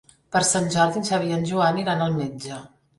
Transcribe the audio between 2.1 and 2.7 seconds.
al metge.